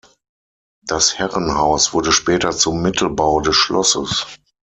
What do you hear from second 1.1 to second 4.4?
Herrenhaus wurde später zum Mittelbau des Schlosses.